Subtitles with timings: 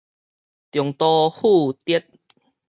[0.03, 0.05] 重
[0.93, 2.03] 蹈覆轍